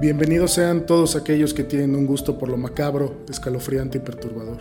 [0.00, 4.56] Bienvenidos sean todos aquellos que tienen un gusto por lo macabro, escalofriante y perturbador.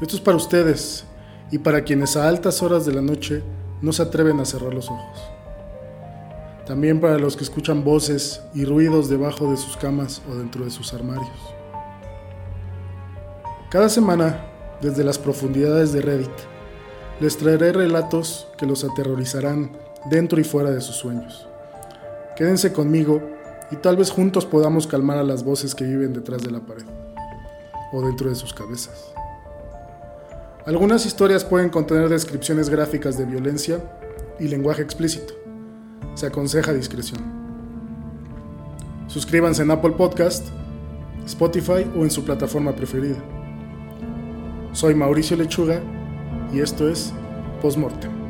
[0.00, 1.04] Esto es para ustedes
[1.50, 3.42] y para quienes a altas horas de la noche
[3.82, 5.18] no se atreven a cerrar los ojos.
[6.66, 10.70] También para los que escuchan voces y ruidos debajo de sus camas o dentro de
[10.70, 11.28] sus armarios.
[13.70, 14.46] Cada semana,
[14.80, 16.30] desde las profundidades de Reddit,
[17.20, 19.76] les traeré relatos que los aterrorizarán
[20.08, 21.46] dentro y fuera de sus sueños.
[22.34, 23.33] Quédense conmigo
[23.74, 26.84] y tal vez juntos podamos calmar a las voces que viven detrás de la pared
[27.92, 29.12] o dentro de sus cabezas.
[30.64, 33.80] Algunas historias pueden contener descripciones gráficas de violencia
[34.38, 35.34] y lenguaje explícito.
[36.14, 37.20] Se aconseja discreción.
[39.08, 40.46] Suscríbanse en Apple Podcast,
[41.26, 43.18] Spotify o en su plataforma preferida.
[44.70, 45.80] Soy Mauricio Lechuga
[46.52, 47.12] y esto es
[47.60, 48.23] Postmortem.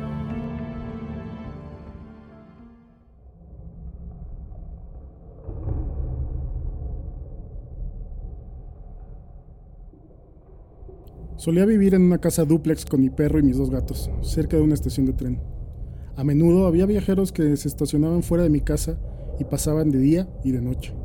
[11.45, 14.63] Solía vivir en una casa dúplex con mi perro y mis dos gatos, cerca de
[14.63, 15.39] una estación de tren.
[16.15, 18.97] A menudo había viajeros que se estacionaban fuera de mi casa
[19.39, 20.95] y pasaban de día y de noche.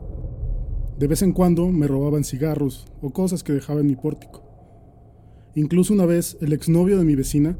[0.98, 4.42] De vez en cuando me robaban cigarros o cosas que dejaba en mi pórtico.
[5.56, 7.58] Incluso una vez el exnovio de mi vecina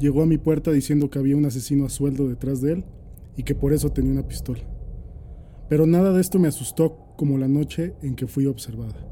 [0.00, 2.84] llegó a mi puerta diciendo que había un asesino a sueldo detrás de él
[3.36, 4.64] y que por eso tenía una pistola.
[5.68, 9.06] Pero nada de esto me asustó como la noche en que fui observada.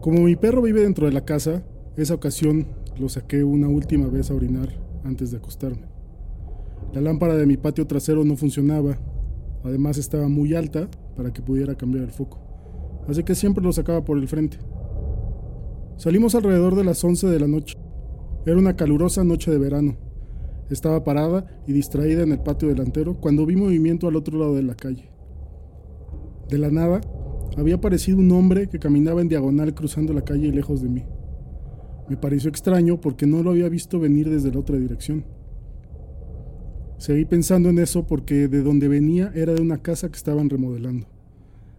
[0.00, 1.64] Como mi perro vive dentro de la casa,
[2.02, 2.66] esa ocasión
[2.98, 4.68] lo saqué una última vez a orinar
[5.04, 5.88] antes de acostarme.
[6.92, 8.98] La lámpara de mi patio trasero no funcionaba,
[9.64, 12.38] además estaba muy alta para que pudiera cambiar el foco,
[13.08, 14.58] así que siempre lo sacaba por el frente.
[15.96, 17.76] Salimos alrededor de las 11 de la noche.
[18.46, 19.96] Era una calurosa noche de verano.
[20.70, 24.62] Estaba parada y distraída en el patio delantero cuando vi movimiento al otro lado de
[24.62, 25.10] la calle.
[26.48, 27.00] De la nada,
[27.56, 31.04] había aparecido un hombre que caminaba en diagonal cruzando la calle lejos de mí.
[32.08, 35.24] Me pareció extraño porque no lo había visto venir desde la otra dirección.
[36.96, 41.06] Seguí pensando en eso porque de donde venía era de una casa que estaban remodelando.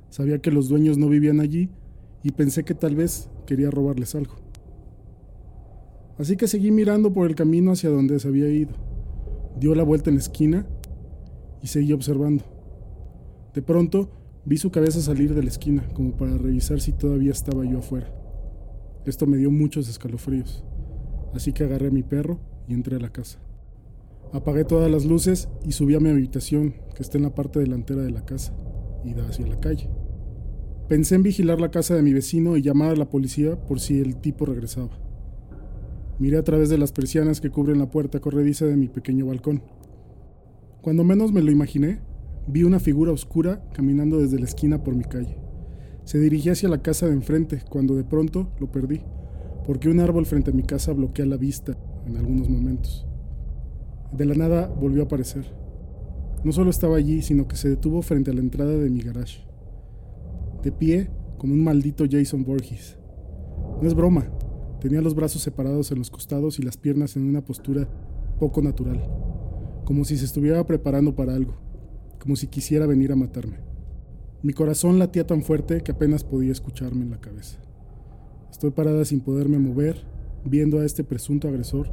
[0.09, 1.69] Sabía que los dueños no vivían allí
[2.23, 4.35] y pensé que tal vez quería robarles algo.
[6.18, 8.72] Así que seguí mirando por el camino hacia donde se había ido.
[9.59, 10.68] Dio la vuelta en la esquina
[11.62, 12.44] y seguí observando.
[13.53, 14.09] De pronto
[14.45, 18.19] vi su cabeza salir de la esquina como para revisar si todavía estaba yo afuera.
[19.09, 20.63] Esto me dio muchos escalofríos,
[21.33, 23.39] así que agarré a mi perro y entré a la casa.
[24.33, 28.03] Apagué todas las luces y subí a mi habitación, que está en la parte delantera
[28.03, 28.53] de la casa,
[29.03, 29.89] y da hacia la calle.
[30.87, 33.99] Pensé en vigilar la casa de mi vecino y llamar a la policía por si
[33.99, 34.91] el tipo regresaba.
[36.19, 39.63] Miré a través de las persianas que cubren la puerta corrediza de mi pequeño balcón.
[40.83, 41.99] Cuando menos me lo imaginé,
[42.45, 45.38] vi una figura oscura caminando desde la esquina por mi calle.
[46.09, 49.03] Se dirigía hacia la casa de enfrente cuando de pronto lo perdí,
[49.67, 51.77] porque un árbol frente a mi casa bloquea la vista
[52.07, 53.05] en algunos momentos.
[54.11, 55.45] De la nada volvió a aparecer.
[56.43, 59.45] No solo estaba allí, sino que se detuvo frente a la entrada de mi garage.
[60.63, 62.97] De pie, como un maldito Jason Borges.
[63.79, 64.31] No es broma,
[64.81, 67.87] tenía los brazos separados en los costados y las piernas en una postura
[68.39, 68.99] poco natural,
[69.85, 71.53] como si se estuviera preparando para algo,
[72.19, 73.69] como si quisiera venir a matarme.
[74.41, 77.59] Mi corazón latía tan fuerte que apenas podía escucharme en la cabeza.
[78.50, 80.05] Estoy parada sin poderme mover,
[80.45, 81.89] viendo a este presunto agresor,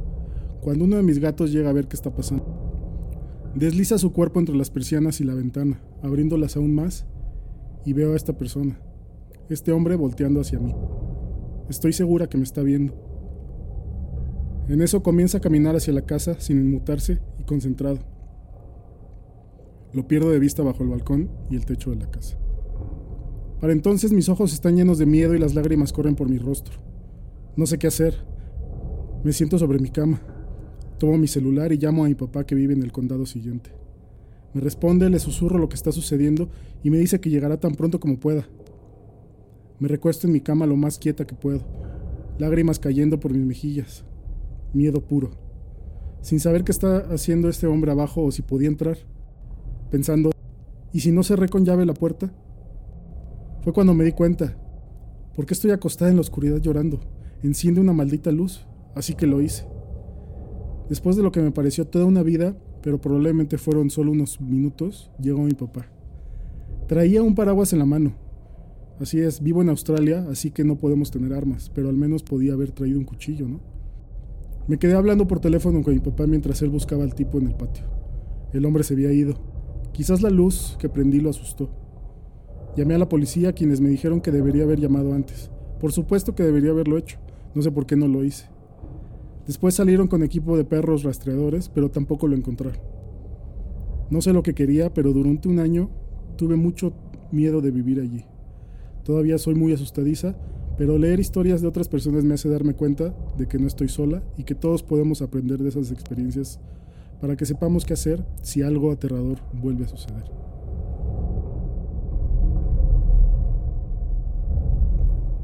[0.61, 3.51] cuando uno de mis gatos llega a ver qué está pasando.
[3.53, 7.05] Desliza su cuerpo entre las persianas y la ventana, abriéndolas aún más,
[7.85, 8.79] y veo a esta persona,
[9.49, 10.73] este hombre volteando hacia mí.
[11.69, 12.93] Estoy segura que me está viendo.
[14.69, 17.99] En eso comienza a caminar hacia la casa sin inmutarse y concentrado.
[19.93, 22.37] Lo pierdo de vista bajo el balcón y el techo de la casa.
[23.59, 26.75] Para entonces mis ojos están llenos de miedo y las lágrimas corren por mi rostro.
[27.55, 28.15] No sé qué hacer.
[29.23, 30.21] Me siento sobre mi cama.
[30.99, 33.71] Tomo mi celular y llamo a mi papá que vive en el condado siguiente.
[34.53, 36.49] Me responde, le susurro lo que está sucediendo
[36.83, 38.47] y me dice que llegará tan pronto como pueda.
[39.79, 41.61] Me recuesto en mi cama lo más quieta que puedo,
[42.39, 44.05] lágrimas cayendo por mis mejillas.
[44.73, 45.31] Miedo puro.
[46.21, 48.97] Sin saber qué está haciendo este hombre abajo o si podía entrar
[49.89, 50.31] pensando,
[50.93, 52.31] ¿y si no cerré con llave la puerta?
[53.61, 54.55] Fue cuando me di cuenta.
[55.35, 56.99] ¿Por qué estoy acostada en la oscuridad llorando?
[57.43, 59.65] Enciende una maldita luz, así que lo hice.
[60.89, 65.11] Después de lo que me pareció toda una vida, pero probablemente fueron solo unos minutos,
[65.21, 65.87] llegó mi papá.
[66.87, 68.15] Traía un paraguas en la mano.
[68.99, 72.53] Así es, vivo en Australia, así que no podemos tener armas, pero al menos podía
[72.53, 73.59] haber traído un cuchillo, ¿no?
[74.67, 77.53] Me quedé hablando por teléfono con mi papá mientras él buscaba al tipo en el
[77.53, 77.85] patio.
[78.53, 79.35] El hombre se había ido.
[79.91, 81.69] Quizás la luz que prendí lo asustó.
[82.75, 85.49] Llamé a la policía quienes me dijeron que debería haber llamado antes.
[85.79, 87.17] Por supuesto que debería haberlo hecho.
[87.55, 88.45] No sé por qué no lo hice.
[89.47, 92.79] Después salieron con equipo de perros rastreadores, pero tampoco lo encontraron.
[94.09, 95.89] No sé lo que quería, pero durante un año
[96.35, 96.93] tuve mucho
[97.31, 98.25] miedo de vivir allí.
[99.03, 100.35] Todavía soy muy asustadiza,
[100.77, 104.21] pero leer historias de otras personas me hace darme cuenta de que no estoy sola
[104.37, 106.59] y que todos podemos aprender de esas experiencias
[107.21, 110.23] para que sepamos qué hacer si algo aterrador vuelve a suceder.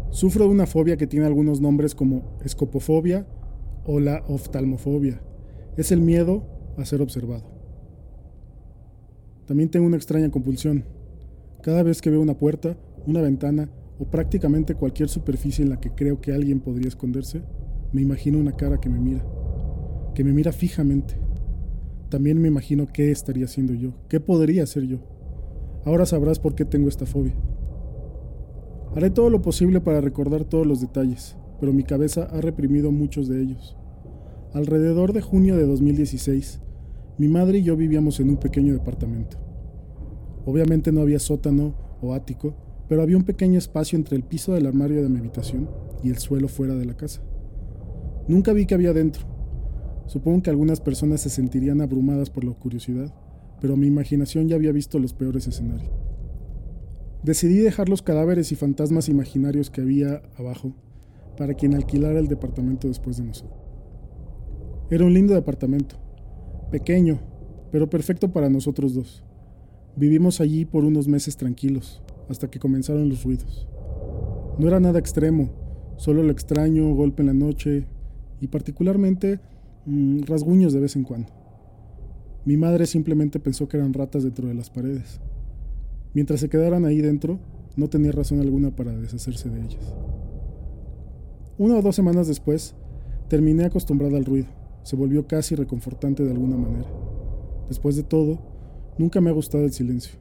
[0.10, 3.26] Sufro de una fobia que tiene algunos nombres como escopofobia
[3.86, 5.22] o la oftalmofobia.
[5.76, 6.44] Es el miedo
[6.78, 7.44] a ser observado.
[9.48, 10.86] También tengo una extraña compulsión.
[11.64, 12.78] Cada vez que veo una puerta,
[13.08, 13.70] una ventana
[14.00, 17.42] o prácticamente cualquier superficie en la que creo que alguien podría esconderse,
[17.92, 19.26] me imagino una cara que me mira,
[20.14, 21.16] que me mira fijamente.
[22.14, 25.00] También me imagino qué estaría haciendo yo, qué podría ser yo.
[25.84, 27.34] Ahora sabrás por qué tengo esta fobia.
[28.96, 33.28] Haré todo lo posible para recordar todos los detalles, pero mi cabeza ha reprimido muchos
[33.28, 33.76] de ellos.
[34.54, 36.62] Alrededor de junio de 2016,
[37.18, 39.38] mi madre y yo vivíamos en un pequeño departamento.
[40.46, 42.54] Obviamente no había sótano o ático,
[42.88, 45.68] pero había un pequeño espacio entre el piso del armario de mi habitación
[46.04, 47.24] y el suelo fuera de la casa.
[48.28, 49.33] Nunca vi que había dentro.
[50.08, 53.14] Supongo que algunas personas se sentirían abrumadas por la curiosidad,
[53.62, 55.92] pero mi imaginación ya había visto los peores escenarios.
[57.24, 60.74] Decidí dejar los cadáveres y fantasmas imaginarios que había abajo
[61.38, 63.58] para quien alquilara el departamento después de nosotros.
[64.90, 65.96] Era un lindo departamento,
[66.70, 67.20] pequeño,
[67.72, 69.24] pero perfecto para nosotros dos.
[69.96, 73.68] Vivimos allí por unos meses tranquilos, hasta que comenzaron los ruidos.
[74.60, 75.50] No era nada extremo,
[75.98, 77.88] solo lo extraño, golpe en la noche
[78.42, 79.40] y particularmente
[79.86, 81.30] mm, rasguños de vez en cuando.
[82.46, 85.22] Mi madre simplemente pensó que eran ratas dentro de las paredes.
[86.14, 87.40] Mientras se quedaran ahí dentro,
[87.76, 89.94] no tenía razón alguna para deshacerse de ellas.
[91.58, 92.76] Una o dos semanas después,
[93.30, 94.48] terminé acostumbrada al ruido.
[94.84, 96.90] Se volvió casi reconfortante de alguna manera.
[97.70, 98.40] Después de todo,
[98.98, 100.20] nunca me ha gustado el silencio.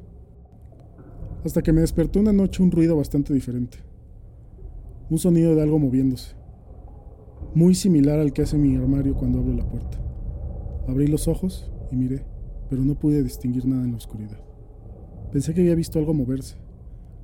[1.44, 3.78] Hasta que me despertó una noche un ruido bastante diferente.
[5.10, 6.36] Un sonido de algo moviéndose.
[7.54, 9.98] Muy similar al que hace mi armario cuando abro la puerta.
[10.88, 12.24] Abrí los ojos y miré,
[12.70, 14.38] pero no pude distinguir nada en la oscuridad.
[15.30, 16.56] Pensé que había visto algo moverse,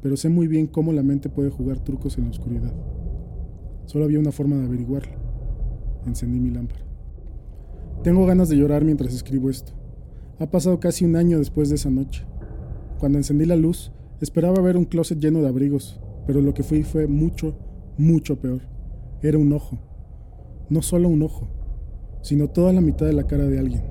[0.03, 2.73] pero sé muy bien cómo la mente puede jugar trucos en la oscuridad.
[3.87, 5.15] Solo había una forma de averiguarlo.
[6.07, 6.85] Encendí mi lámpara.
[8.03, 9.73] Tengo ganas de llorar mientras escribo esto.
[10.39, 12.25] Ha pasado casi un año después de esa noche.
[12.99, 16.83] Cuando encendí la luz, esperaba ver un closet lleno de abrigos, pero lo que fui
[16.83, 17.57] fue mucho,
[17.97, 18.61] mucho peor.
[19.21, 19.79] Era un ojo.
[20.71, 21.49] No solo un ojo,
[22.21, 23.83] sino toda la mitad de la cara de alguien,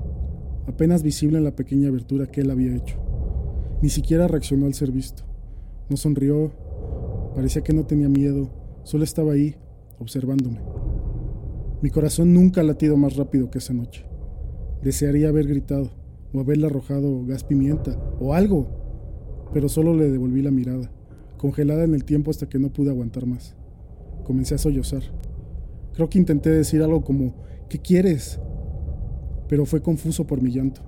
[0.68, 2.96] apenas visible en la pequeña abertura que él había hecho.
[3.82, 5.24] Ni siquiera reaccionó al ser visto.
[5.88, 6.52] No sonrió,
[7.34, 8.50] parecía que no tenía miedo,
[8.84, 9.56] solo estaba ahí,
[9.98, 10.60] observándome.
[11.82, 14.04] Mi corazón nunca ha latido más rápido que esa noche.
[14.82, 15.90] Desearía haber gritado,
[16.32, 18.68] o haberle arrojado gas pimienta, o algo,
[19.52, 20.90] pero solo le devolví la mirada,
[21.38, 23.56] congelada en el tiempo hasta que no pude aguantar más.
[24.24, 25.02] Comencé a sollozar.
[25.94, 27.34] Creo que intenté decir algo como,
[27.68, 28.38] ¿qué quieres?
[29.48, 30.80] Pero fue confuso por mi llanto.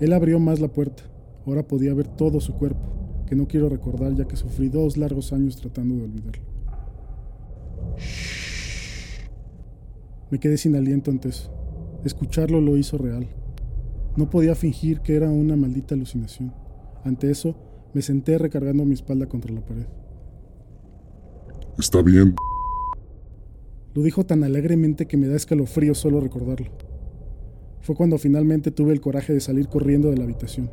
[0.00, 1.02] Él abrió más la puerta.
[1.46, 5.32] Ahora podía ver todo su cuerpo, que no quiero recordar ya que sufrí dos largos
[5.32, 6.42] años tratando de olvidarlo.
[10.30, 11.50] Me quedé sin aliento ante eso.
[12.04, 13.28] Escucharlo lo hizo real.
[14.16, 16.52] No podía fingir que era una maldita alucinación.
[17.04, 17.54] Ante eso,
[17.94, 19.86] me senté recargando mi espalda contra la pared.
[21.78, 22.34] Está bien.
[23.96, 26.66] Lo dijo tan alegremente que me da escalofrío solo recordarlo.
[27.80, 30.70] Fue cuando finalmente tuve el coraje de salir corriendo de la habitación.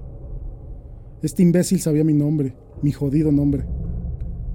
[1.22, 3.64] Este imbécil sabía mi nombre, mi jodido nombre.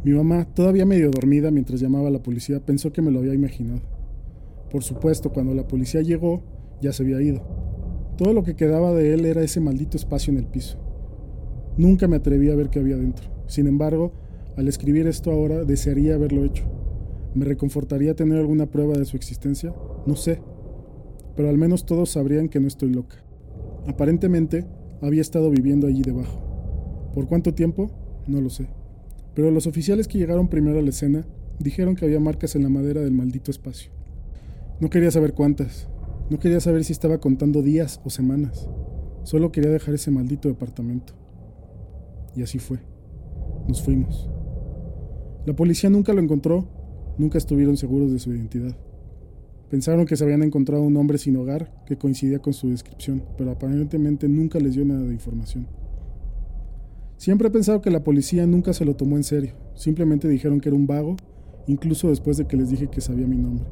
[0.05, 3.33] Mi mamá, todavía medio dormida mientras llamaba a la policía, pensó que me lo había
[3.33, 3.81] imaginado.
[4.71, 6.43] Por supuesto, cuando la policía llegó,
[6.83, 7.41] ya se había ido.
[8.19, 10.77] Todo lo que quedaba de él era ese maldito espacio en el piso.
[11.79, 13.31] Nunca me atreví a ver qué había dentro.
[13.47, 14.13] Sin embargo,
[14.59, 16.78] al escribir esto ahora, desearía haberlo hecho.
[17.35, 19.75] ¿Me reconfortaría tener alguna prueba de su existencia?
[20.07, 20.41] No sé.
[21.37, 23.17] Pero al menos todos sabrían que no estoy loca.
[23.87, 24.67] Aparentemente,
[25.03, 27.11] había estado viviendo allí debajo.
[27.15, 27.91] ¿Por cuánto tiempo?
[28.27, 28.69] No lo sé.
[29.35, 31.27] Pero los oficiales que llegaron primero a la escena
[31.59, 33.91] dijeron que había marcas en la madera del maldito espacio.
[34.81, 35.89] No quería saber cuántas.
[36.31, 38.69] No quería saber si estaba contando días o semanas.
[39.23, 41.15] Solo quería dejar ese maldito departamento.
[42.35, 42.79] Y así fue.
[43.67, 44.29] Nos fuimos.
[45.47, 46.69] La policía nunca lo encontró,
[47.19, 48.77] nunca estuvieron seguros de su identidad.
[49.71, 53.51] Pensaron que se habían encontrado un hombre sin hogar que coincidía con su descripción, pero
[53.51, 55.67] aparentemente nunca les dio nada de información.
[57.19, 60.71] Siempre he pensado que la policía nunca se lo tomó en serio, simplemente dijeron que
[60.71, 61.17] era un vago,
[61.67, 63.67] incluso después de que les dije que sabía mi nombre.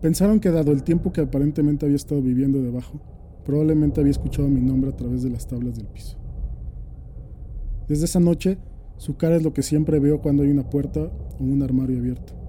[0.00, 3.00] Pensaron que dado el tiempo que aparentemente había estado viviendo debajo,
[3.44, 6.16] probablemente había escuchado mi nombre a través de las tablas del piso.
[7.88, 8.58] Desde esa noche,
[8.98, 11.10] su cara es lo que siempre veo cuando hay una puerta
[11.40, 12.43] o un armario abierto.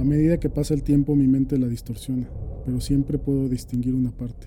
[0.00, 2.26] A medida que pasa el tiempo mi mente la distorsiona,
[2.64, 4.46] pero siempre puedo distinguir una parte,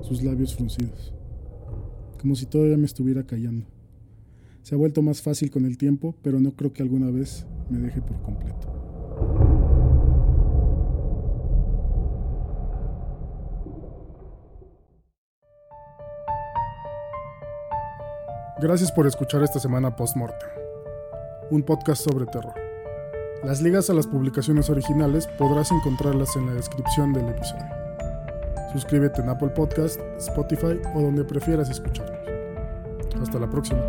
[0.00, 1.12] sus labios fruncidos,
[2.18, 3.66] como si todavía me estuviera callando.
[4.62, 7.80] Se ha vuelto más fácil con el tiempo, pero no creo que alguna vez me
[7.80, 8.72] deje por completo.
[18.58, 20.48] Gracias por escuchar esta semana Postmortem,
[21.50, 22.67] un podcast sobre terror.
[23.44, 27.66] Las ligas a las publicaciones originales podrás encontrarlas en la descripción del episodio.
[28.72, 32.18] Suscríbete en Apple Podcast, Spotify o donde prefieras escucharnos.
[33.20, 33.80] Hasta la próxima.